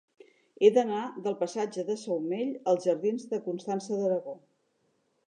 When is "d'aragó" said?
4.01-4.35